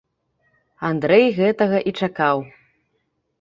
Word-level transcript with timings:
Андрэй 0.89 1.27
гэтага 1.41 1.77
і 1.93 1.95
чакаў. 2.01 2.37